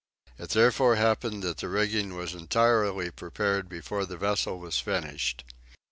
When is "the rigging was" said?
1.57-2.33